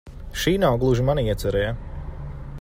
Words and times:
Šī 0.43 0.53
nav 0.63 0.77
gluži 0.85 1.05
mana 1.11 1.27
iecere, 1.27 1.63
ja? 1.67 1.77